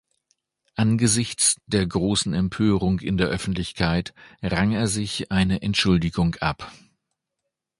[0.73, 6.71] Angesichts der großen Empörung in der Öffentlichkeit rang er sich eine Entschuldigung ab.